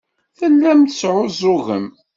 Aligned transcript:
Tellam 0.39 0.79
tesɛuẓẓugem. 0.83 1.85